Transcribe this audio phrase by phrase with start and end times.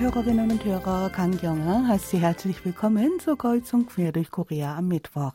[0.00, 4.88] Hörerinnen und Hörer, Kang Yonger heißt Sie herzlich willkommen zur Kreuzung quer durch Korea am
[4.88, 5.34] Mittwoch.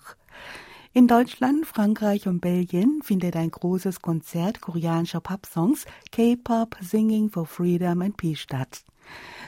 [0.91, 8.01] In Deutschland, Frankreich und Belgien findet ein großes Konzert koreanischer Pop-Songs K-Pop Singing for Freedom
[8.01, 8.83] and Peace statt.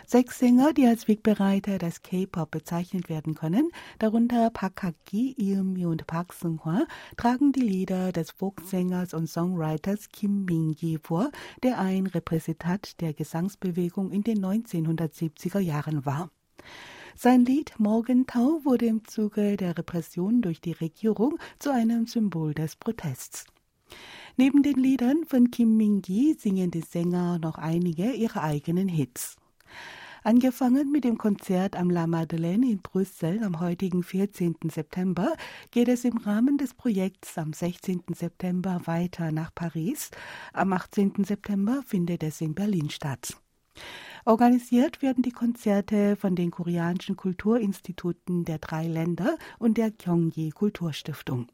[0.09, 6.07] Sechs Sänger, die als Wegbereiter des K-Pop bezeichnet werden können, darunter Park Hak-gi, Eun-mi und
[6.07, 11.29] Park Seung-hwa, tragen die Lieder des Folksängers und Songwriters Kim Min-gi vor,
[11.61, 16.31] der ein Repräsentant der Gesangsbewegung in den 1970er Jahren war.
[17.17, 22.77] Sein Lied Morgentau wurde im Zuge der Repression durch die Regierung zu einem Symbol des
[22.77, 23.43] Protests.
[24.37, 29.35] Neben den Liedern von Kim Min-gi singen die Sänger noch einige ihrer eigenen Hits.
[30.23, 34.55] Angefangen mit dem Konzert am La Madeleine in Brüssel am heutigen 14.
[34.69, 35.33] September
[35.71, 38.03] geht es im Rahmen des Projekts am 16.
[38.13, 40.11] September weiter nach Paris.
[40.51, 41.23] Am 18.
[41.23, 43.37] September findet es in Berlin statt.
[44.25, 51.47] Organisiert werden die Konzerte von den koreanischen Kulturinstituten der drei Länder und der Kyungji Kulturstiftung.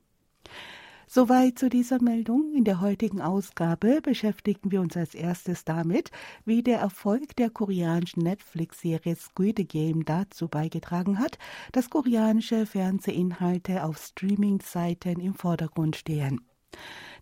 [1.07, 2.53] Soweit zu dieser Meldung.
[2.55, 6.11] In der heutigen Ausgabe beschäftigen wir uns als erstes damit,
[6.45, 11.37] wie der Erfolg der koreanischen Netflix-Serie Squid Game dazu beigetragen hat,
[11.71, 16.41] dass koreanische Fernsehinhalte auf Streaming-Seiten im Vordergrund stehen.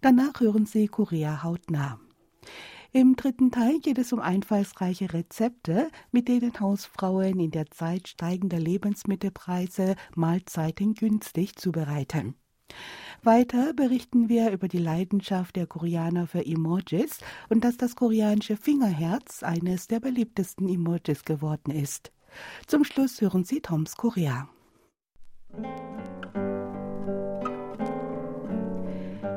[0.02, 2.00] Danach hören Sie Korea hautnah.
[2.94, 8.60] Im dritten Teil geht es um einfallsreiche Rezepte, mit denen Hausfrauen in der Zeit steigender
[8.60, 12.36] Lebensmittelpreise Mahlzeiten günstig zubereiten.
[13.24, 17.20] Weiter berichten wir über die Leidenschaft der Koreaner für Emojis
[17.50, 22.12] und dass das koreanische Fingerherz eines der beliebtesten Emojis geworden ist.
[22.66, 24.50] Zum Schluss hören Sie Toms Korea.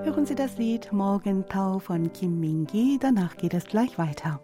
[0.04, 4.40] Hören Sie das Lied Morgentau von Kim Min-gi, danach geht es gleich weiter.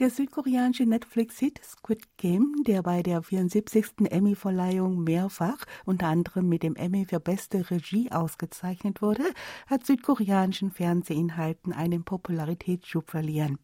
[0.00, 4.10] Der südkoreanische Netflix-Hit Squid Game, der bei der 74.
[4.10, 9.22] Emmy-Verleihung mehrfach, unter anderem mit dem Emmy für beste Regie ausgezeichnet wurde,
[9.68, 13.60] hat südkoreanischen Fernsehinhalten einen Popularitätsschub verliehen.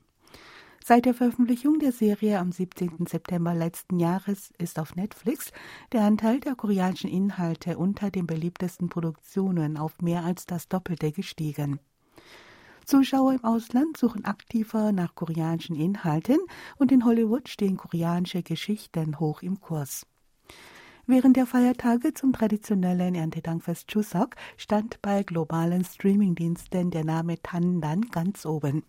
[0.85, 3.07] Seit der Veröffentlichung der Serie am 17.
[3.09, 5.51] September letzten Jahres ist auf Netflix
[5.91, 11.81] der Anteil der koreanischen Inhalte unter den beliebtesten Produktionen auf mehr als das Doppelte gestiegen.
[12.91, 16.39] Zuschauer im Ausland suchen aktiver nach koreanischen Inhalten
[16.77, 20.09] und in Hollywood stehen koreanische Geschichten hoch im Kurs.
[21.07, 28.45] Während der Feiertage zum traditionellen Erntedankfest Chuseok stand bei globalen Streamingdiensten der Name Tandan ganz
[28.45, 28.83] oben.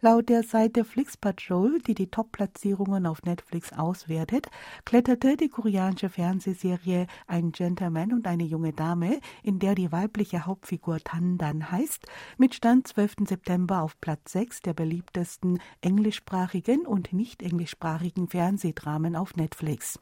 [0.00, 4.46] Laut der Seite Flix Patrol, die die Top-Platzierungen auf Netflix auswertet,
[4.84, 11.00] kletterte die koreanische Fernsehserie Ein Gentleman und eine junge Dame, in der die weibliche Hauptfigur
[11.00, 13.26] Tandan heißt, mit Stand 12.
[13.28, 19.98] September auf Platz 6 der beliebtesten englischsprachigen und nicht englischsprachigen Fernsehdramen auf Netflix.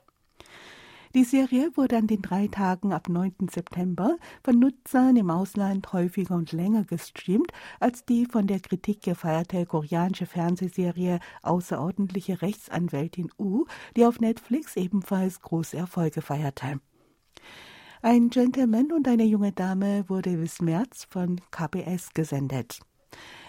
[1.14, 3.48] Die Serie wurde an den drei Tagen ab 9.
[3.50, 9.64] September von Nutzern im Ausland häufiger und länger gestreamt als die von der Kritik gefeierte
[9.66, 13.64] koreanische Fernsehserie Außerordentliche Rechtsanwältin U,
[13.96, 16.80] die auf Netflix ebenfalls große Erfolge feierte.
[18.02, 22.80] Ein Gentleman und eine junge Dame wurde bis März von KBS gesendet.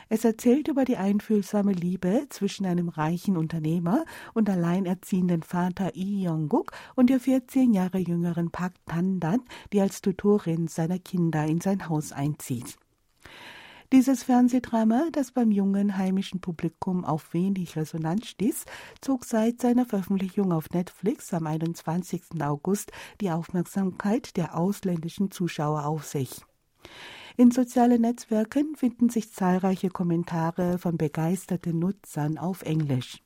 [0.10, 6.72] Es erzählt über die einfühlsame Liebe zwischen einem reichen Unternehmer und alleinerziehenden Vater Lee Young-guk
[6.96, 9.42] und der 14 Jahre jüngeren Park Tandan,
[9.74, 12.78] die als Tutorin seiner Kinder in sein Haus einzieht.
[13.94, 18.66] Dieses Fernsehdrama, das beim jungen heimischen Publikum auf wenig Resonanz stieß,
[19.00, 22.42] zog seit seiner Veröffentlichung auf Netflix am 21.
[22.42, 26.42] August die Aufmerksamkeit der ausländischen Zuschauer auf sich.
[27.40, 33.22] In sozialen Netzwerken finden sich zahlreiche Kommentare von begeisterten Nutzern auf Englisch.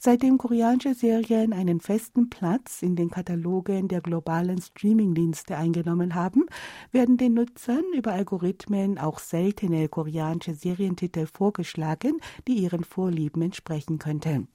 [0.00, 6.46] Seitdem koreanische Serien einen festen Platz in den Katalogen der globalen Streamingdienste eingenommen haben,
[6.92, 12.18] werden den Nutzern über Algorithmen auch seltene koreanische Serientitel vorgeschlagen,
[12.48, 14.48] die ihren Vorlieben entsprechen könnten.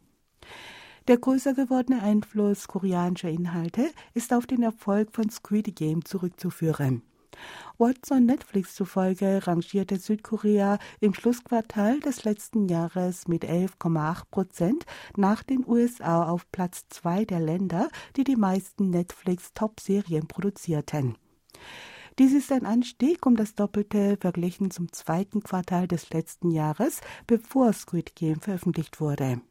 [1.08, 7.04] Der größer gewordene Einfluss koreanischer Inhalte ist auf den Erfolg von Squid Game zurückzuführen.
[7.78, 15.66] Watson Netflix zufolge rangierte Südkorea im Schlussquartal des letzten Jahres mit 11,8 Prozent nach den
[15.68, 21.16] USA auf Platz zwei der Länder, die die meisten Netflix-Top-Serien produzierten.
[22.20, 27.72] Dies ist ein Anstieg um das Doppelte verglichen zum zweiten Quartal des letzten Jahres, bevor
[27.72, 29.42] Squid Game veröffentlicht wurde.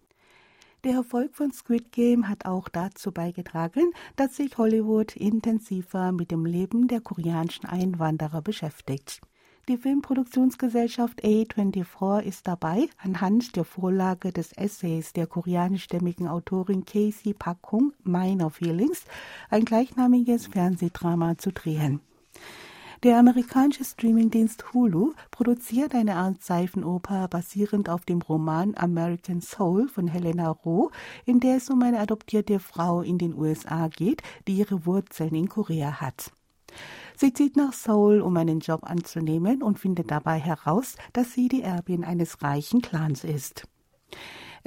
[0.84, 6.46] Der Erfolg von Squid Game hat auch dazu beigetragen, dass sich Hollywood intensiver mit dem
[6.46, 9.20] Leben der koreanischen Einwanderer beschäftigt.
[9.69, 17.92] Die Filmproduktionsgesellschaft A24 ist dabei, anhand der Vorlage des Essays der koreanischstämmigen Autorin Casey Pak-hung
[18.04, 19.04] Minor Feelings
[19.50, 22.00] ein gleichnamiges Fernsehdrama zu drehen.
[23.05, 30.09] Der amerikanische Streamingdienst Hulu produziert eine Art Seifenoper basierend auf dem Roman American Soul von
[30.09, 30.91] Helena Roh,
[31.25, 35.49] in der es um eine adoptierte Frau in den USA geht, die ihre Wurzeln in
[35.49, 36.33] Korea hat.
[37.17, 41.62] Sie zieht nach Seoul, um einen Job anzunehmen und findet dabei heraus, dass sie die
[41.62, 43.69] Erbin eines reichen Clans ist.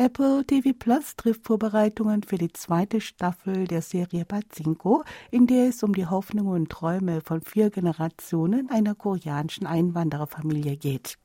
[0.04, 5.84] Apple TV Plus trifft Vorbereitungen für die zweite Staffel der Serie Bazinko, in der es
[5.84, 11.20] um die Hoffnungen und Träume von vier Generationen einer koreanischen Einwandererfamilie geht.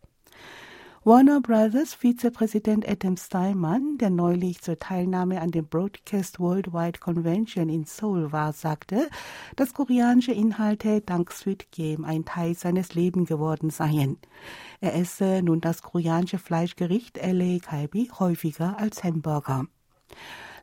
[1.06, 7.84] Warner Brothers Vizepräsident Adam Steinman, der neulich zur Teilnahme an der Broadcast Worldwide Convention in
[7.84, 9.08] Seoul war, sagte,
[9.54, 14.18] dass koreanische Inhalte dank Sweet Game ein Teil seines Lebens geworden seien.
[14.80, 19.66] Er esse nun das koreanische Fleischgericht LA Kalbi häufiger als Hamburger.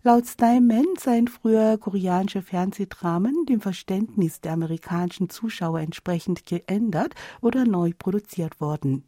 [0.06, 7.94] Laut Steinman seien früher koreanische Fernsehdramen dem Verständnis der amerikanischen Zuschauer entsprechend geändert oder neu
[7.98, 9.06] produziert worden.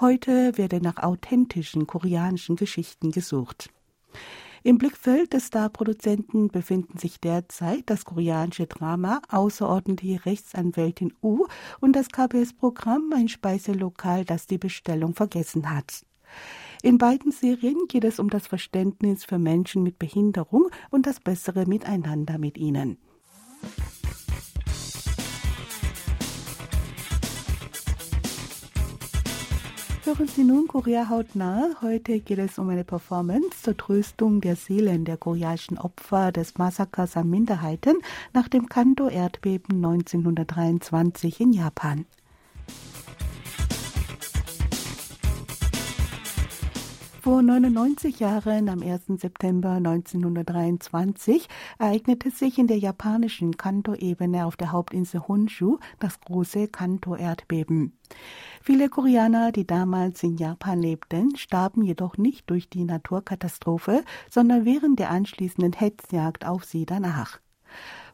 [0.00, 3.70] Heute werde nach authentischen koreanischen Geschichten gesucht.
[4.64, 11.46] Im Blickfeld des Starproduzenten befinden sich derzeit das koreanische Drama Außerordentliche Rechtsanwältin U
[11.78, 16.04] und das KBS-Programm Ein Speiselokal, das die Bestellung vergessen hat.
[16.84, 21.64] In beiden Serien geht es um das Verständnis für Menschen mit Behinderung und das bessere
[21.64, 22.98] Miteinander mit ihnen.
[30.04, 31.70] Hören Sie nun Korea hautnah.
[31.82, 37.16] Heute geht es um eine Performance zur Tröstung der Seelen der koreanischen Opfer des Massakers
[37.16, 37.98] an Minderheiten
[38.32, 42.06] nach dem Kanto-Erdbeben 1923 in Japan.
[47.22, 49.02] Vor 99 Jahren, am 1.
[49.20, 51.48] September 1923,
[51.78, 57.96] ereignete sich in der japanischen Kanto-Ebene auf der Hauptinsel Honshu das große Kanto-Erdbeben.
[58.60, 64.98] Viele Koreaner, die damals in Japan lebten, starben jedoch nicht durch die Naturkatastrophe, sondern während
[64.98, 67.38] der anschließenden Hetzjagd auf sie danach.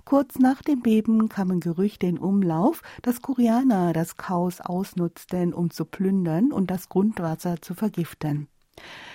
[0.04, 5.86] Kurz nach dem Beben kamen Gerüchte in Umlauf, dass Koreaner das Chaos ausnutzten, um zu
[5.86, 8.48] plündern und das Grundwasser zu vergiften.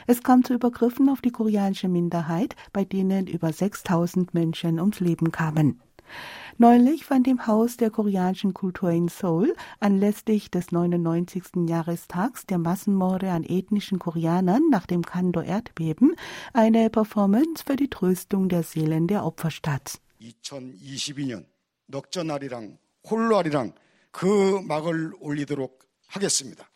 [0.06, 5.32] Es kam zu Übergriffen auf die koreanische Minderheit, bei denen über 6000 Menschen ums Leben
[5.32, 5.82] kamen.
[6.56, 11.68] Neulich fand im Haus der koreanischen Kultur in Seoul anlässlich des 99.
[11.68, 16.16] Jahrestags der Massenmorde an ethnischen Koreanern nach dem Kando-Erdbeben
[16.52, 20.00] eine Performance für die Tröstung der Seelen der Opfer statt.
[20.20, 21.44] 2022년
[21.86, 22.78] 넉전아리랑
[23.08, 23.74] 홀로아리랑
[24.10, 25.78] 그 막을 올리도록
[26.08, 26.68] 하겠습니다.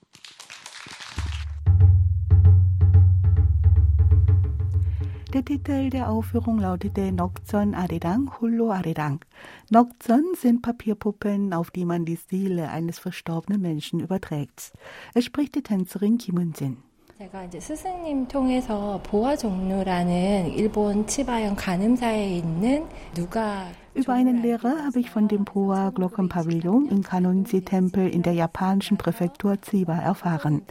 [5.37, 9.25] Der Titel der Aufführung lautete Nokzon Arirang Hullo Arirang.
[9.71, 14.73] Nokzon sind Papierpuppen, auf die man die Seele eines verstorbenen Menschen überträgt.
[15.15, 16.77] Es spricht die Tänzerin Kim Eun-jin.
[17.23, 22.85] 제가 이제 스승님 통해서 보아 종류라는 일본 치바현 간음사에 있는
[23.15, 28.98] 누가 über einen Lehrer habe ich von dem Poa Glockenpavillon im Kanonsi-Tempel in der japanischen
[28.98, 30.62] Präfektur Chiba erfahren.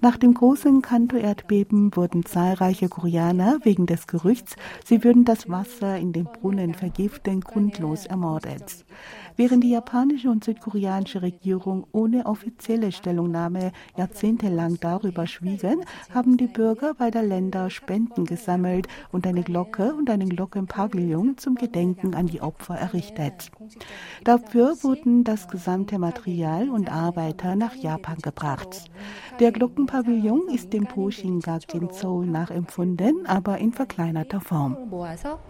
[0.00, 6.12] Nach dem großen Kanto-Erdbeben wurden zahlreiche Koreaner wegen des Gerüchts, sie würden das Wasser in
[6.12, 8.84] den Brunnen vergiften, grundlos ermordet.
[9.35, 15.81] Während die japanische und südkoreanische Regierung ohne offizielle Stellungnahme jahrzehntelang darüber schwiegen,
[16.13, 22.15] haben die Bürger beider Länder Spenden gesammelt und eine Glocke und einen Glockenpavillon zum Gedenken
[22.15, 23.51] an die Opfer errichtet.
[24.23, 28.89] Dafür wurden das gesamte Material und Arbeiter nach Japan gebracht.
[29.39, 34.75] Der Glockenpavillon ist dem Poshingak in Seoul nachempfunden, aber in verkleinerter Form.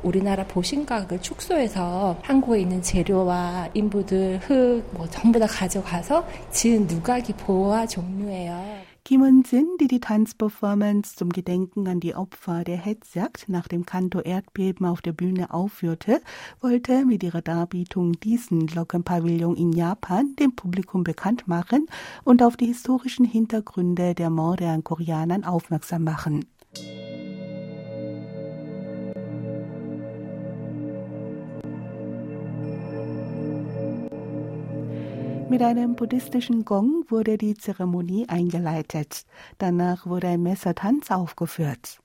[0.04, 8.88] 우리나라 보신각을 축소해서 한국에 있는 재료와 인부들 흙뭐 전부 다 가져가서 지은 누각이 보아 종류예요.
[9.08, 14.86] Kim Eun-sin, die die Tanzperformance zum Gedenken an die Opfer der Hetzjagd nach dem Kanto-Erdbeben
[14.86, 16.20] auf der Bühne aufführte,
[16.60, 21.88] wollte mit ihrer Darbietung diesen Glockenpavillon in Japan dem Publikum bekannt machen
[22.26, 26.46] und auf die historischen Hintergründe der Morde an Koreanern aufmerksam machen.
[35.53, 39.27] Mit einem buddhistischen Gong wurde die Zeremonie eingeleitet.
[39.59, 42.01] Danach wurde ein Messertanz aufgeführt.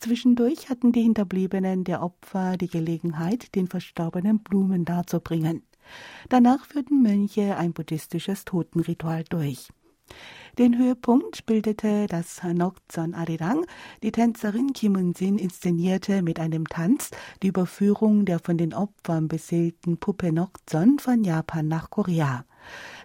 [0.00, 5.62] Zwischendurch hatten die Hinterbliebenen der Opfer die Gelegenheit, den Verstorbenen Blumen darzubringen.
[6.28, 9.68] Danach führten Mönche ein buddhistisches Totenritual durch.
[10.58, 13.64] Den Höhepunkt bildete das Nokzon Arirang.
[14.02, 17.12] Die Tänzerin Kim Un-sin inszenierte mit einem Tanz
[17.44, 22.44] die Überführung der von den Opfern beseelten Puppe Nokzon von Japan nach Korea.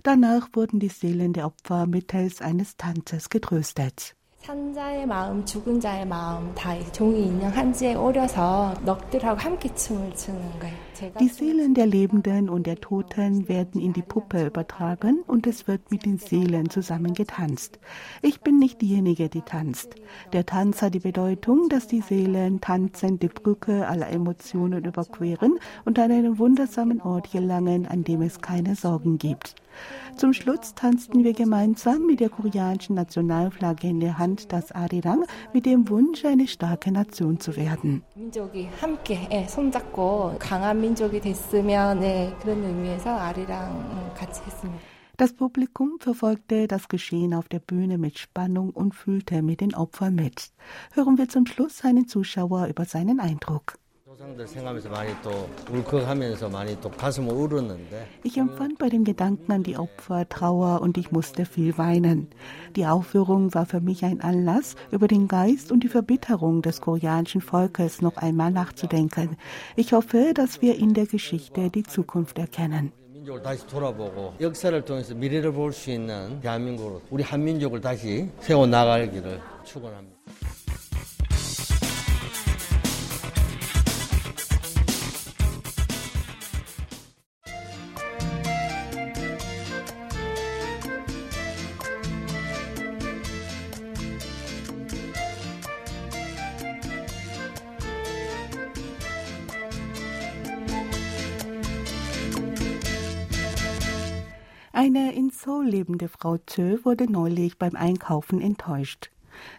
[0.03, 4.15] Danach wurden die Seelen der Opfer mittels eines Tanzes getröstet.
[4.39, 10.77] 산자의 마음, 죽은 자의 마음 다 종이 인형 한지에 오려서 넋들하고 함께 춤을 추는 거예요.
[11.20, 15.92] die Seelen der Lebenden und der Toten werden in die Puppe übertragen und es wird
[15.92, 17.80] mit den Seelen zusammen getanzt.
[18.22, 19.96] Ich bin nicht diejenige, die tanzt.
[20.34, 25.98] Der Tanz hat die Bedeutung, dass die Seelen tanzend die Brücke aller Emotionen überqueren und
[25.98, 29.56] an einen wundersamen Ort gelangen, an dem es keine Sorgen gibt.
[30.16, 35.66] Zum Schluss tanzten wir gemeinsam mit der koreanischen Nationalflagge in der Hand das Arirang mit
[35.66, 38.04] dem Wunsch, eine starke Nation zu werden.
[45.16, 50.16] Das Publikum verfolgte das Geschehen auf der Bühne mit Spannung und fühlte mit den Opfern
[50.16, 50.52] mit.
[50.94, 53.78] Hören wir zum Schluss einen Zuschauer über seinen Eindruck.
[58.23, 62.29] Ich empfand bei dem Gedanken an die Opfer Trauer und ich musste viel weinen.
[62.75, 67.41] Die Aufführung war für mich ein Anlass, über den Geist und die Verbitterung des koreanischen
[67.41, 69.37] Volkes noch einmal nachzudenken.
[69.77, 72.93] Ich hoffe, dass wir in der Geschichte die Zukunft erkennen.
[73.13, 79.41] 민족을 다시 돌아보고 역사를 통해서 미래를 볼 수 있는 대한민국으로 우리 한민족을 다시 세워 나가기를
[79.65, 80.17] 축원합니다.
[105.84, 109.12] lebende Frau Chö wurde neulich beim Einkaufen enttäuscht.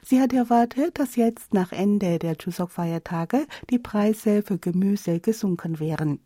[0.02, 6.21] Sie hat erwartet, dass jetzt nach Ende der Chuseok-Feiertage die Preise für Gemüse gesunken wären.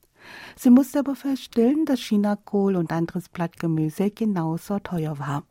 [0.55, 5.43] Sie musste aber feststellen, dass Chinakohl und anderes Blattgemüse genauso teuer war.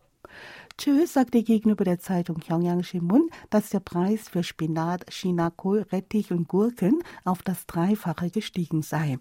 [0.77, 6.47] Chö sagte gegenüber der Zeitung Pyongyang Shimun, dass der Preis für Spinat, Chinakohl, Rettich und
[6.47, 9.17] Gurken auf das Dreifache gestiegen sei.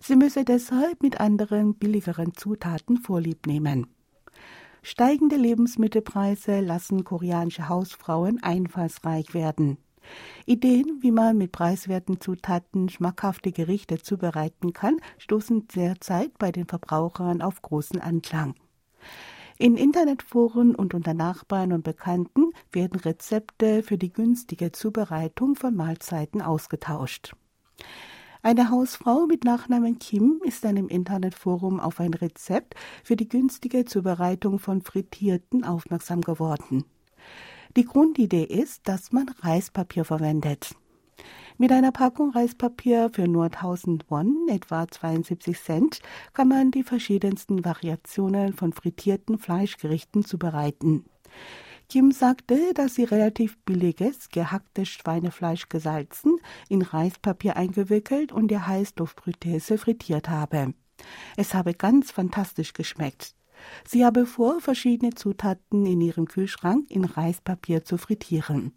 [0.00, 3.86] Sie müsse deshalb mit anderen billigeren Zutaten Vorlieb nehmen.
[4.82, 9.78] Steigende Lebensmittelpreise lassen koreanische Hausfrauen einfallsreich werden.
[10.46, 17.42] Ideen, wie man mit preiswerten Zutaten schmackhafte Gerichte zubereiten kann, stoßen derzeit bei den Verbrauchern
[17.42, 18.54] auf großen Anklang.
[19.58, 26.40] In Internetforen und unter Nachbarn und Bekannten werden Rezepte für die günstige Zubereitung von Mahlzeiten
[26.40, 27.34] ausgetauscht.
[28.48, 33.84] Eine Hausfrau mit Nachnamen Kim ist dann im Internetforum auf ein Rezept für die günstige
[33.84, 36.86] Zubereitung von Frittierten aufmerksam geworden.
[37.76, 40.74] Die Grundidee ist, dass man Reispapier verwendet.
[41.58, 46.00] Mit einer Packung Reispapier für nur 1000 Won, etwa 72 Cent,
[46.32, 51.04] kann man die verschiedensten Variationen von frittierten Fleischgerichten zubereiten.
[51.88, 56.36] Kim sagte, dass sie relativ billiges, gehacktes Schweinefleisch gesalzen,
[56.68, 60.74] in Reispapier eingewickelt und der Heißluftfritteuse frittiert habe.
[61.38, 63.34] Es habe ganz fantastisch geschmeckt.
[63.86, 68.72] Sie habe vor, verschiedene Zutaten in ihrem Kühlschrank in Reispapier zu frittieren.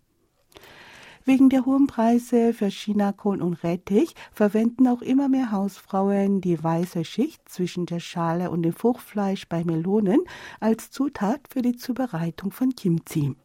[1.23, 7.05] Wegen der hohen Preise für Chinakohl und Rettich verwenden auch immer mehr Hausfrauen die weiße
[7.05, 10.21] Schicht zwischen der Schale und dem Fruchtfleisch bei Melonen
[10.59, 13.35] als Zutat für die Zubereitung von Kimchi.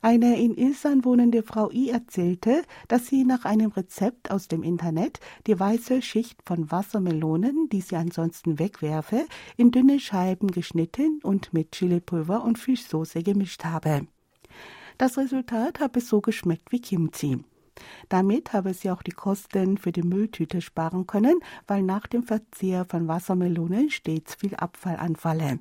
[0.00, 5.18] Eine in Ilsan wohnende Frau I erzählte, dass sie nach einem Rezept aus dem Internet
[5.48, 9.26] die weiße Schicht von Wassermelonen, die sie ansonsten wegwerfe,
[9.56, 14.06] in dünne Scheiben geschnitten und mit Chilipulver und Fischsoße gemischt habe.
[14.98, 17.44] Das Resultat habe so geschmeckt wie Kimchi.
[18.08, 22.86] Damit habe sie auch die Kosten für die Mülltüte sparen können, weil nach dem Verzehr
[22.86, 25.58] von Wassermelonen stets viel Abfall anfalle.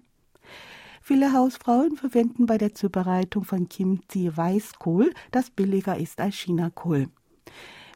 [1.02, 7.10] Viele Hausfrauen verwenden bei der Zubereitung von Kimchi Weißkohl, das billiger ist als Chinakohl.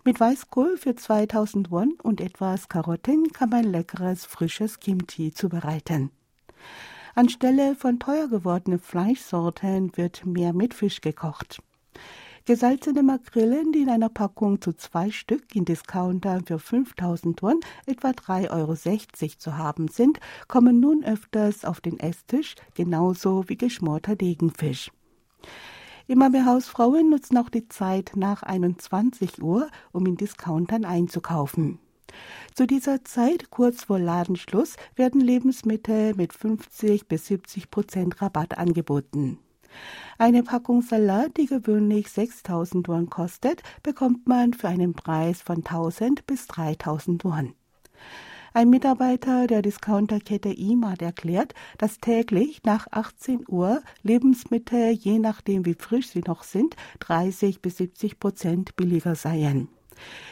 [0.04, 6.12] Mit Weißkohl für 2000 Won und etwas Karotten kann man leckeres, frisches Kimchi zubereiten.
[7.16, 11.62] Anstelle von teuer gewordenen Fleischsorten wird mehr mit Fisch gekocht.
[12.46, 18.10] Gesalzene Makrelen, die in einer Packung zu zwei Stück in Discountern für 5000 Won etwa
[18.10, 24.92] 3,60 Euro zu haben sind, kommen nun öfters auf den Esstisch, genauso wie geschmorter Degenfisch.
[26.08, 31.78] Immer mehr Hausfrauen nutzen auch die Zeit nach 21 Uhr, um in Discountern einzukaufen.
[32.54, 39.40] Zu dieser Zeit, kurz vor Ladenschluss, werden Lebensmittel mit 50 bis 70 Prozent Rabatt angeboten.
[40.18, 46.28] Eine Packung Salat, die gewöhnlich 6000 Won kostet, bekommt man für einen Preis von 1000
[46.28, 47.54] bis 3000 Won.
[48.54, 55.76] Ein Mitarbeiter der Discounterkette IMAD erklärt, dass täglich nach 18 Uhr Lebensmittel, je nachdem wie
[55.76, 59.70] frisch sie noch sind, 30 bis 70 Prozent billiger seien.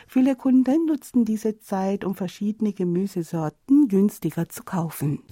[0.08, 5.24] Viele Kunden nutzten diese Zeit, um verschiedene Gemüsesorten günstiger zu kaufen.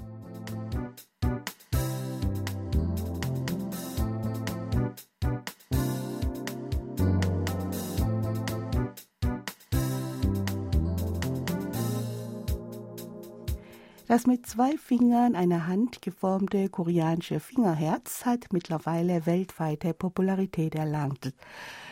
[14.07, 21.33] Das mit zwei Fingern einer Hand geformte koreanische Fingerherz hat mittlerweile weltweite Popularität erlangt.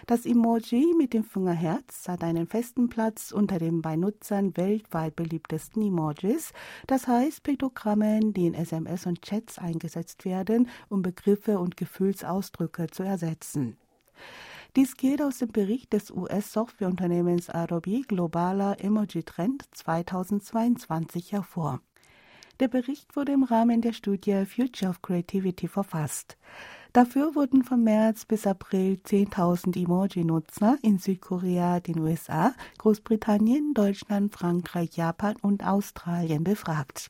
[0.06, 5.82] Das Emoji mit dem Fingerherz hat einen festen Platz unter den bei Nutzern weltweit beliebtesten
[5.82, 6.54] Emojis,
[6.86, 13.02] das heißt Piktogrammen, die in SMS und Chats eingesetzt werden, um Begriffe und Gefühlsausdrücke zu
[13.02, 13.76] ersetzen.
[14.76, 21.82] Dies geht aus dem Bericht des US-Softwareunternehmens Adobe Globaler Emoji Trend 2022 hervor.
[22.64, 26.38] Der Bericht wurde im Rahmen der Studie Future of Creativity verfasst.
[26.94, 34.96] Dafür wurden von März bis April 10.000 Emoji-Nutzer in Südkorea, den USA, Großbritannien, Deutschland, Frankreich,
[34.96, 37.10] Japan und Australien befragt.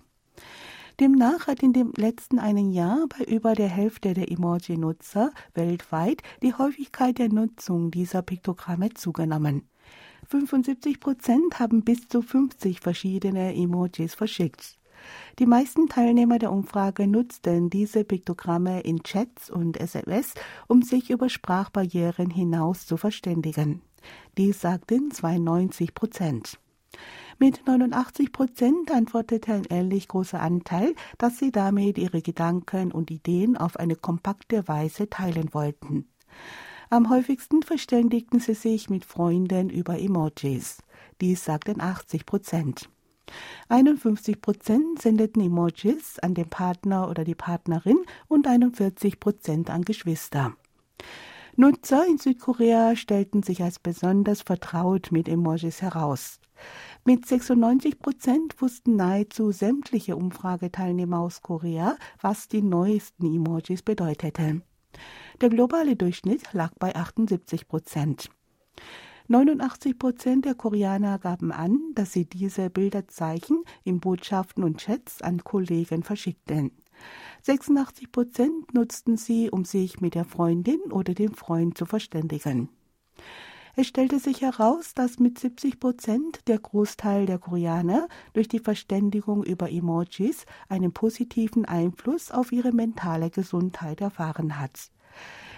[1.00, 6.56] Demnach hat in dem letzten einen Jahr bei über der Hälfte der Emoji-Nutzer weltweit die
[6.56, 9.70] Häufigkeit der Nutzung dieser Piktogramme zugenommen.
[10.30, 14.80] 75 Prozent haben bis zu 50 verschiedene Emojis verschickt.
[15.40, 20.34] Die meisten Teilnehmer der Umfrage nutzten diese Piktogramme in Chats und SMS,
[20.68, 23.82] um sich über Sprachbarrieren hinaus zu verständigen.
[24.38, 26.60] Dies sagten 92 Prozent.
[27.40, 33.58] Mit 89 Prozent antwortete ein ähnlich großer Anteil, dass sie damit ihre Gedanken und Ideen
[33.58, 36.08] auf eine kompakte Weise teilen wollten.
[36.90, 40.78] Am häufigsten verständigten sie sich mit Freunden über Emojis.
[41.22, 42.90] Dies sagten 80 Prozent.
[43.70, 50.54] 51 Prozent sendeten Emojis an den Partner oder die Partnerin und 41 Prozent an Geschwister.
[51.56, 56.40] Nutzer in Südkorea stellten sich als besonders vertraut mit Emojis heraus.
[57.06, 64.64] Mit 96 Prozent wussten nahezu sämtliche Umfrageteilnehmer aus Korea, was die neuesten Emojis bedeuteten.
[65.42, 68.30] Der globale Durchschnitt lag bei 78 Prozent.
[69.28, 75.44] 89 Prozent der Koreaner gaben an, dass sie diese Bilderzeichen in Botschaften und Chats an
[75.44, 76.72] Kollegen verschickten.
[77.44, 82.70] 86 Prozent nutzten sie, um sich mit der Freundin oder dem Freund zu verständigen.
[83.76, 89.44] Es stellte sich heraus, dass mit 70 Prozent der Großteil der Koreaner durch die Verständigung
[89.44, 94.92] über Emojis einen positiven Einfluss auf ihre mentale Gesundheit erfahren hat.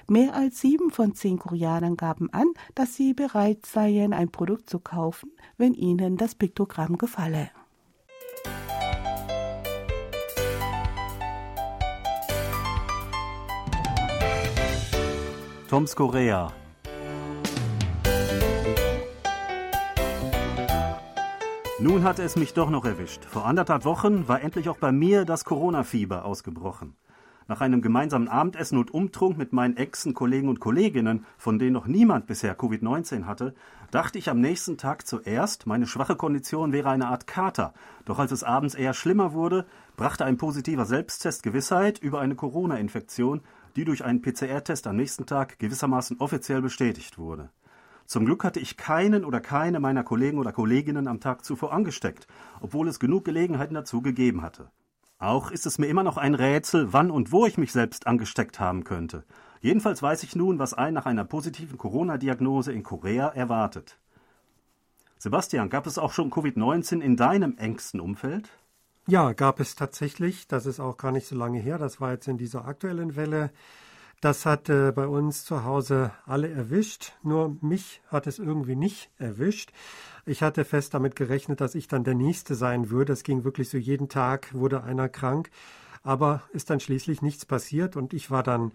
[0.08, 4.80] Mehr als sieben von zehn Koreanern gaben an, dass sie bereit seien, ein Produkt zu
[4.80, 7.50] kaufen, wenn ihnen das Piktogramm gefalle.
[15.68, 16.54] Toms Korea.
[21.80, 23.26] Nun hatte es mich doch noch erwischt.
[23.26, 26.96] Vor anderthalb Wochen war endlich auch bei mir das Corona-Fieber ausgebrochen.
[27.48, 31.86] Nach einem gemeinsamen Abendessen und Umtrunk mit meinen Exen, Kollegen und Kolleginnen, von denen noch
[31.86, 33.54] niemand bisher Covid-19 hatte,
[33.92, 37.74] dachte ich am nächsten Tag zuerst, meine schwache Kondition wäre eine Art Kater.
[38.06, 43.42] Doch als es abends eher schlimmer wurde, brachte ein positiver Selbsttest Gewissheit über eine Corona-Infektion,
[43.76, 47.52] die durch einen PCR-Test am nächsten Tag gewissermaßen offiziell bestätigt wurde.
[48.08, 52.28] Zum Glück hatte ich keinen oder keine meiner Kollegen oder Kolleginnen am Tag zuvor angesteckt,
[52.60, 54.72] obwohl es genug Gelegenheiten dazu gegeben hatte.
[55.18, 58.60] Auch ist es mir immer noch ein Rätsel, wann und wo ich mich selbst angesteckt
[58.60, 59.24] haben könnte.
[59.62, 63.98] Jedenfalls weiß ich nun, was einen nach einer positiven Corona-Diagnose in Korea erwartet.
[65.18, 68.50] Sebastian, gab es auch schon Covid-19 in deinem engsten Umfeld?
[69.08, 70.48] Ja, gab es tatsächlich.
[70.48, 71.78] Das ist auch gar nicht so lange her.
[71.78, 73.52] Das war jetzt in dieser aktuellen Welle.
[74.22, 77.14] Das hat äh, bei uns zu Hause alle erwischt.
[77.24, 79.72] Nur mich hat es irgendwie nicht erwischt.
[80.26, 83.14] Ich hatte fest damit gerechnet, dass ich dann der Nächste sein würde.
[83.14, 85.50] Es ging wirklich so jeden Tag, wurde einer krank.
[86.02, 88.72] Aber ist dann schließlich nichts passiert und ich war dann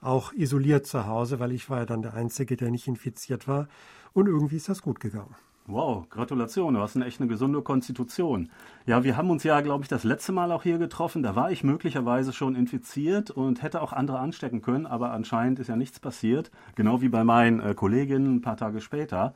[0.00, 3.68] auch isoliert zu Hause, weil ich war ja dann der Einzige, der nicht infiziert war.
[4.12, 5.34] Und irgendwie ist das gut gegangen.
[5.66, 8.50] Wow, Gratulation, du hast eine echt eine gesunde Konstitution.
[8.86, 11.22] Ja, wir haben uns ja, glaube ich, das letzte Mal auch hier getroffen.
[11.22, 15.68] Da war ich möglicherweise schon infiziert und hätte auch andere anstecken können, aber anscheinend ist
[15.68, 16.50] ja nichts passiert.
[16.74, 19.34] Genau wie bei meinen äh, Kolleginnen ein paar Tage später.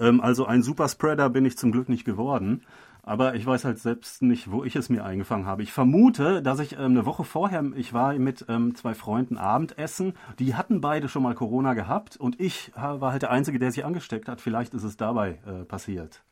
[0.00, 2.62] Ähm, also ein Superspreader bin ich zum Glück nicht geworden.
[3.02, 5.62] Aber ich weiß halt selbst nicht, wo ich es mir eingefangen habe.
[5.62, 10.14] Ich vermute, dass ich ähm, eine Woche vorher, ich war mit ähm, zwei Freunden Abendessen,
[10.40, 13.84] die hatten beide schon mal Corona gehabt und ich war halt der Einzige, der sich
[13.84, 14.40] angesteckt hat.
[14.40, 16.24] Vielleicht ist es dabei äh, passiert.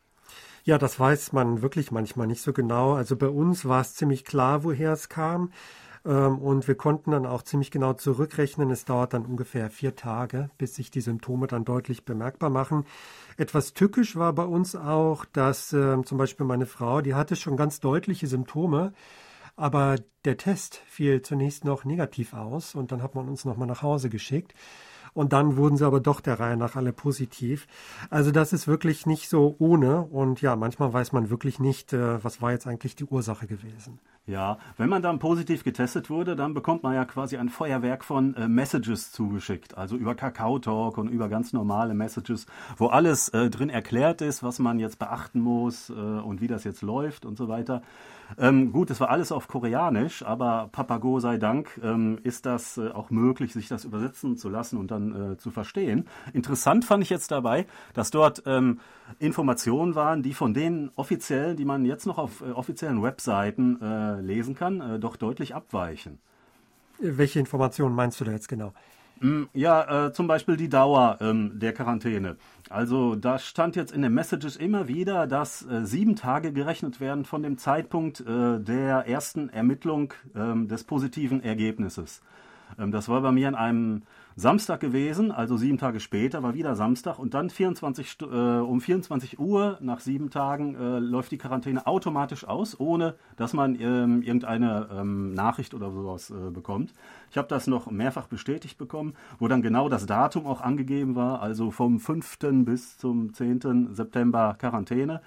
[0.65, 2.95] Ja, das weiß man wirklich manchmal nicht so genau.
[2.95, 5.53] Also bei uns war es ziemlich klar, woher es kam.
[6.05, 8.71] Ähm, und wir konnten dann auch ziemlich genau zurückrechnen.
[8.71, 12.85] Es dauert dann ungefähr vier Tage, bis sich die Symptome dann deutlich bemerkbar machen.
[13.37, 17.57] Etwas tückisch war bei uns auch, dass äh, zum Beispiel meine Frau, die hatte schon
[17.57, 18.93] ganz deutliche Symptome,
[19.57, 23.83] aber der Test fiel zunächst noch negativ aus und dann hat man uns nochmal nach
[23.83, 24.55] Hause geschickt.
[25.13, 27.69] Und dann wurden sie aber doch der Reihe nach alle positiv.
[28.11, 30.03] Also das ist wirklich nicht so ohne.
[30.03, 34.01] Und ja, manchmal weiß man wirklich nicht, äh, was war jetzt eigentlich die Ursache gewesen.
[34.27, 38.35] Ja, wenn man dann positiv getestet wurde, dann bekommt man ja quasi ein Feuerwerk von
[38.37, 42.47] äh, Messages zugeschickt, also über Kakao Talk und über ganz normale Messages,
[42.79, 46.65] wo alles äh, drin erklärt ist, was man jetzt beachten muss äh, und wie das
[46.65, 47.83] jetzt läuft und so weiter.
[48.39, 52.89] Ähm, gut, es war alles auf Koreanisch, aber Papago sei Dank ähm, ist das äh,
[52.93, 56.07] auch möglich, sich das übersetzen zu lassen und dann äh, zu verstehen.
[56.33, 58.81] Interessant fand ich jetzt dabei, dass dort ähm,
[59.19, 64.21] Informationen waren, die von denen offiziell, die man jetzt noch auf äh, offiziellen Webseiten äh,
[64.21, 66.19] lesen kann, äh, doch deutlich abweichen.
[66.99, 68.73] Welche Informationen meinst du da jetzt genau?
[69.21, 72.37] Mm, ja, äh, zum Beispiel die Dauer ähm, der Quarantäne.
[72.71, 77.25] Also da stand jetzt in den Messages immer wieder, dass äh, sieben Tage gerechnet werden
[77.25, 82.23] von dem Zeitpunkt der ersten Ermittlung ähm, des positiven Ergebnisses.
[82.79, 84.03] Ähm, das war bei mir in einem
[84.37, 89.39] Samstag gewesen, also sieben Tage später war wieder Samstag und dann 24, äh, um 24
[89.39, 94.89] Uhr nach sieben Tagen äh, läuft die Quarantäne automatisch aus, ohne dass man ähm, irgendeine
[94.93, 96.93] ähm, Nachricht oder sowas äh, bekommt.
[97.31, 101.41] Ich habe das noch mehrfach bestätigt bekommen, wo dann genau das Datum auch angegeben war,
[101.41, 102.39] also vom 5.
[102.65, 103.95] bis zum 10.
[103.95, 105.21] September Quarantäne.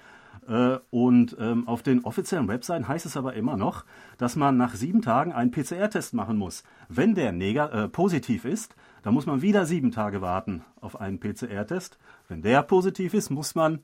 [0.46, 3.84] Äh, und ähm, auf den offiziellen Webseiten heißt es aber immer noch,
[4.18, 6.62] dass man nach sieben Tagen einen PCR-Test machen muss.
[6.88, 11.20] Wenn der neg- äh, positiv ist, dann muss man wieder sieben Tage warten auf einen
[11.20, 11.98] PCR-Test.
[12.28, 13.80] Wenn der positiv ist, muss man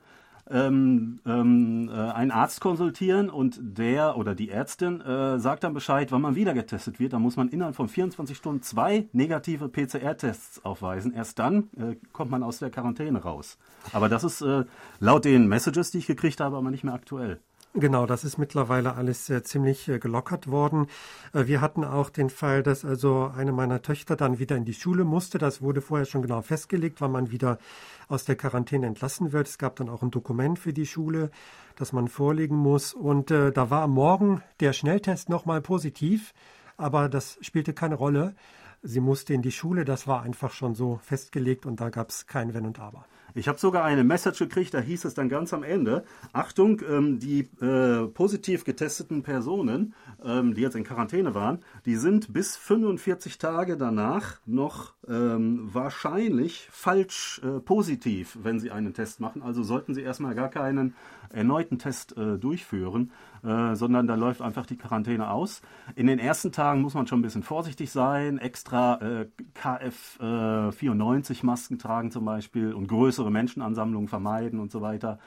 [0.50, 6.12] ähm, ähm, äh, einen Arzt konsultieren und der oder die Ärztin äh, sagt dann Bescheid,
[6.12, 7.14] wann man wieder getestet wird.
[7.14, 11.14] Da muss man innerhalb von 24 Stunden zwei negative PCR-Tests aufweisen.
[11.14, 13.59] Erst dann äh, kommt man aus der Quarantäne raus.
[13.92, 14.64] Aber das ist äh,
[15.00, 17.40] laut den Messages, die ich gekriegt habe, aber nicht mehr aktuell.
[17.76, 20.87] Genau, das ist mittlerweile alles äh, ziemlich äh, gelockert worden.
[21.32, 24.74] Äh, wir hatten auch den Fall, dass also eine meiner Töchter dann wieder in die
[24.74, 25.38] Schule musste.
[25.38, 27.58] Das wurde vorher schon genau festgelegt, wann man wieder
[28.06, 29.48] aus der Quarantäne entlassen wird.
[29.48, 31.32] Es gab dann auch ein Dokument für die Schule,
[31.74, 32.94] das man vorlegen muss.
[32.94, 36.32] Und äh, da war am Morgen der Schnelltest nochmal positiv,
[36.76, 38.37] aber das spielte keine Rolle.
[38.82, 42.28] Sie musste in die Schule, das war einfach schon so festgelegt und da gab es
[42.28, 43.04] kein Wenn und Aber.
[43.37, 47.18] Ich habe sogar eine Message gekriegt, da hieß es dann ganz am Ende, Achtung, ähm,
[47.18, 49.94] die äh, positiv getesteten Personen,
[50.25, 56.68] ähm, die jetzt in Quarantäne waren, die sind bis 45 Tage danach noch ähm, wahrscheinlich
[56.70, 59.42] falsch äh, positiv, wenn sie einen Test machen.
[59.42, 60.94] Also sollten sie erstmal gar keinen
[61.31, 63.11] erneuten Test äh, durchführen,
[63.42, 65.61] äh, sondern da läuft einfach die Quarantäne aus.
[65.97, 69.27] In den ersten Tagen muss man schon ein bisschen vorsichtig sein, extra äh,
[69.61, 75.18] KF94 Masken tragen zum Beispiel und größere Menschenansammlungen vermeiden und so weiter.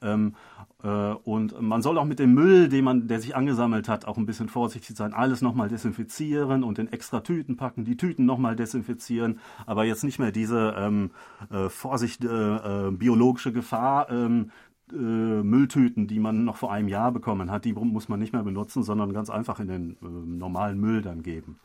[0.00, 0.34] Ähm,
[0.82, 4.16] äh, und man soll auch mit dem Müll, den man, der sich angesammelt hat, auch
[4.16, 5.12] ein bisschen vorsichtig sein.
[5.12, 10.18] Alles nochmal desinfizieren und in extra Tüten packen, die Tüten nochmal desinfizieren, aber jetzt nicht
[10.18, 11.10] mehr diese ähm,
[11.50, 14.50] äh, Vorsicht, äh, äh biologische Gefahr ähm,
[14.92, 18.42] äh, Mülltüten, die man noch vor einem Jahr bekommen hat, die muss man nicht mehr
[18.42, 21.58] benutzen, sondern ganz einfach in den äh, normalen Müll dann geben.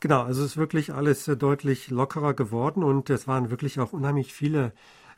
[0.00, 3.92] Genau, also es ist wirklich alles äh, deutlich lockerer geworden und es waren wirklich auch
[3.94, 4.72] unheimlich viele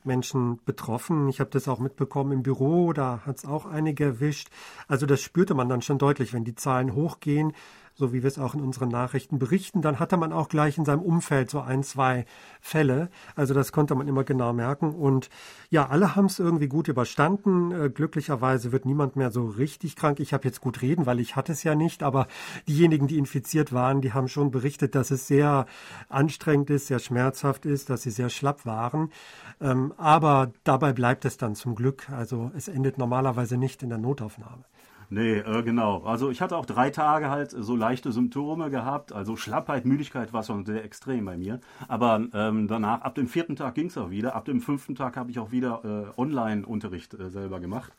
[0.05, 1.29] Menschen betroffen.
[1.29, 4.49] Ich habe das auch mitbekommen im Büro, da hat es auch einige erwischt.
[4.89, 7.53] Also das spürte man dann schon deutlich, wenn die Zahlen hochgehen
[7.97, 10.85] so wie wir es auch in unseren Nachrichten berichten, dann hatte man auch gleich in
[10.85, 12.27] seinem Umfeld so ein, zwei
[12.61, 13.09] Fälle.
[13.35, 14.95] Also das konnte man immer genau merken.
[14.95, 15.31] Und
[15.71, 17.73] ja, alle haben es irgendwie gut überstanden.
[17.73, 20.21] Äh, glücklicherweise wird niemand mehr so richtig krank.
[20.21, 22.29] Ich habe jetzt gut reden, weil ich hatte es ja nicht, aber
[22.69, 25.65] diejenigen, die infiziert waren, die haben schon berichtet, dass es sehr
[26.11, 29.11] anstrengend ist, sehr schmerzhaft ist, dass sie sehr schlapp waren.
[29.59, 32.11] Ähm, aber dabei bleibt es dann zum Glück.
[32.11, 34.65] Also es endet normalerweise nicht in der Notaufnahme.
[35.09, 36.03] Nee, äh, genau.
[36.03, 39.13] Also ich hatte auch drei Tage halt so leichte Symptome gehabt.
[39.13, 41.61] Also Schlappheit, Müdigkeit war schon sehr extrem bei mir.
[41.87, 44.35] Aber ähm, danach, ab dem vierten Tag ging es auch wieder.
[44.35, 47.93] Ab dem fünften Tag habe ich auch wieder äh, Online-Unterricht äh, selber gemacht.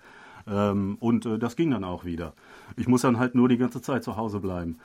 [0.47, 2.33] Ähm, und äh, das ging dann auch wieder.
[2.75, 4.77] Ich muss dann halt nur die ganze Zeit zu Hause bleiben.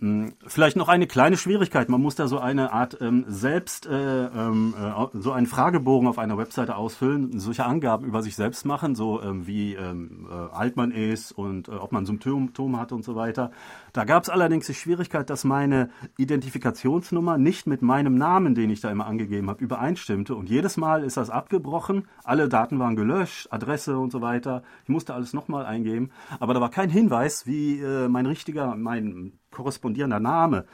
[0.00, 1.88] Hm, vielleicht noch eine kleine Schwierigkeit.
[1.88, 6.18] Man muss da so eine Art ähm, selbst, äh, ähm, äh, so einen Fragebogen auf
[6.18, 10.76] einer Webseite ausfüllen, solche Angaben über sich selbst machen, so ähm, wie ähm, äh, alt
[10.76, 13.50] man ist und äh, ob man Symptome hat und so weiter.
[13.92, 18.80] Da gab es allerdings die Schwierigkeit, dass meine Identifikationsnummer nicht mit meinem Namen, den ich
[18.80, 20.34] da immer angegeben habe, übereinstimmte.
[20.34, 22.06] Und jedes Mal ist das abgebrochen.
[22.24, 24.62] Alle Daten waren gelöscht, Adresse und so weiter.
[24.84, 26.10] Ich musste alles nochmal eingeben.
[26.38, 30.64] Aber da war kein Hinweis, wie äh, mein richtiger, mein korrespondierender Name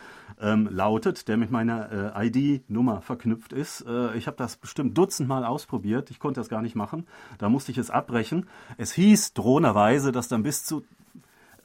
[0.40, 3.84] ähm, lautet, der mit meiner äh, ID-Nummer verknüpft ist.
[3.86, 6.10] Äh, ich habe das bestimmt dutzendmal ausprobiert.
[6.10, 7.06] Ich konnte das gar nicht machen.
[7.38, 8.46] Da musste ich es abbrechen.
[8.76, 10.84] Es hieß drohenderweise, dass dann bis zu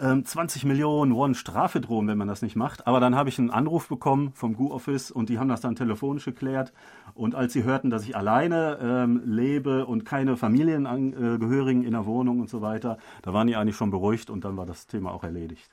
[0.01, 2.87] 20 ähm, Millionen Won Strafe drohen, wenn man das nicht macht.
[2.87, 6.25] Aber dann habe ich einen Anruf bekommen vom GU-Office und die haben das dann telefonisch
[6.25, 6.73] geklärt.
[7.13, 12.39] Und als sie hörten, dass ich alleine ähm, lebe und keine Familienangehörigen in der Wohnung
[12.39, 15.23] und so weiter, da waren die eigentlich schon beruhigt und dann war das Thema auch
[15.23, 15.69] erledigt.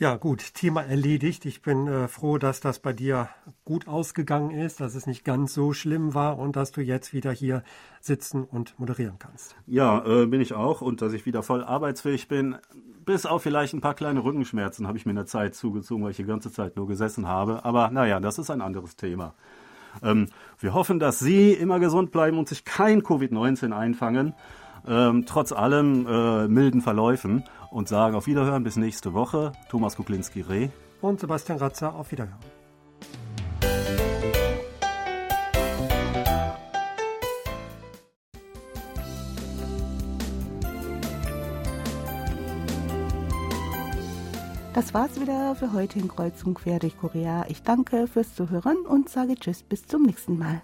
[0.00, 1.44] Ja, gut, Thema erledigt.
[1.44, 3.30] Ich bin äh, froh, dass das bei dir
[3.64, 7.32] gut ausgegangen ist, dass es nicht ganz so schlimm war und dass du jetzt wieder
[7.32, 7.64] hier
[8.00, 9.56] sitzen und moderieren kannst.
[9.66, 12.58] Ja, äh, bin ich auch und dass ich wieder voll arbeitsfähig bin.
[13.08, 16.10] Bis auf vielleicht ein paar kleine Rückenschmerzen habe ich mir in der Zeit zugezogen, weil
[16.10, 17.64] ich die ganze Zeit nur gesessen habe.
[17.64, 19.32] Aber naja, das ist ein anderes Thema.
[20.02, 24.34] Ähm, wir hoffen, dass Sie immer gesund bleiben und sich kein Covid-19 einfangen
[24.86, 29.52] ähm, trotz allem äh, milden Verläufen und sagen auf Wiederhören bis nächste Woche.
[29.70, 30.68] Thomas Kuklinski-Reh
[31.00, 32.57] und Sebastian Ratzer auf Wiederhören.
[44.78, 47.44] Das war's wieder für heute in Kreuzung quer durch Korea.
[47.48, 50.62] Ich danke fürs Zuhören und sage Tschüss bis zum nächsten Mal.